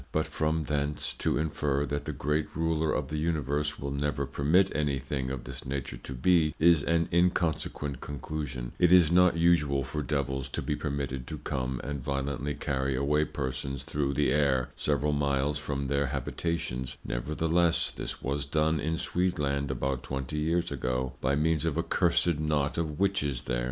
But 0.11 0.25
from 0.25 0.63
thence 0.63 1.13
to 1.19 1.37
infer, 1.37 1.85
that 1.85 2.05
the 2.05 2.11
great 2.11 2.47
Ruler 2.55 2.91
of 2.91 3.09
the 3.09 3.19
Universe 3.19 3.77
will 3.77 3.91
never 3.91 4.25
permit 4.25 4.75
any 4.75 4.97
thing 4.97 5.29
of 5.29 5.43
this 5.43 5.63
nature 5.63 5.97
to 5.97 6.13
be, 6.15 6.55
is 6.57 6.81
an 6.83 7.07
inconsequent 7.13 8.01
Conclusion; 8.01 8.71
it 8.79 8.91
is 8.91 9.11
not 9.11 9.37
usual 9.37 9.83
for 9.83 10.01
Devils 10.01 10.49
to 10.49 10.63
be 10.63 10.75
permitted 10.75 11.27
to 11.27 11.37
come 11.37 11.79
and 11.83 12.03
violently 12.03 12.55
carry 12.55 12.95
away 12.95 13.25
persons 13.25 13.83
through 13.83 14.15
the 14.15 14.31
Air, 14.31 14.69
several 14.75 15.11
miles 15.13 15.59
from 15.59 15.85
their 15.85 16.07
Habitations: 16.07 16.97
Nevertheless, 17.05 17.91
this 17.91 18.23
was 18.23 18.47
done 18.47 18.79
in 18.79 18.95
Sweedland 18.97 19.69
about 19.69 20.01
twenty 20.01 20.39
Years 20.39 20.71
ago, 20.71 21.13
by 21.21 21.35
means 21.35 21.63
of 21.63 21.77
a 21.77 21.83
cursed 21.83 22.39
Knot 22.39 22.79
of 22.79 22.99
Witches 22.99 23.43
there. 23.43 23.59